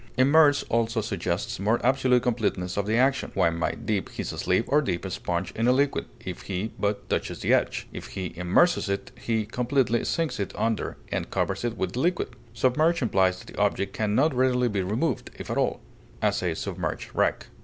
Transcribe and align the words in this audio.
Immerse 0.17 0.63
also 0.63 0.99
suggests 0.99 1.59
more 1.59 1.79
absolute 1.85 2.23
completeness 2.23 2.75
of 2.75 2.87
the 2.87 2.95
action; 2.97 3.29
one 3.35 3.59
may 3.59 3.73
dip 3.75 4.09
his 4.09 4.29
sleeve 4.29 4.63
or 4.65 4.81
dip 4.81 5.05
a 5.05 5.11
sponge 5.11 5.51
in 5.51 5.67
a 5.67 5.71
liquid, 5.71 6.05
if 6.25 6.41
he 6.41 6.71
but 6.79 7.07
touches 7.07 7.41
the 7.41 7.53
edge; 7.53 7.87
if 7.93 8.07
he 8.07 8.33
immerses 8.35 8.89
it, 8.89 9.11
he 9.15 9.45
completely 9.45 10.03
sinks 10.03 10.39
it 10.39 10.53
under, 10.55 10.97
and 11.11 11.29
covers 11.29 11.63
it 11.63 11.77
with 11.77 11.91
the 11.91 11.99
liquid. 11.99 12.29
Submerge 12.51 13.03
implies 13.03 13.37
that 13.37 13.53
the 13.53 13.61
object 13.61 13.93
can 13.93 14.15
not 14.15 14.33
readily 14.33 14.67
be 14.69 14.81
removed, 14.81 15.29
if 15.37 15.51
at 15.51 15.57
all; 15.59 15.81
as, 16.19 16.41
a 16.41 16.55
submerged 16.55 17.11
wreck. 17.13 17.45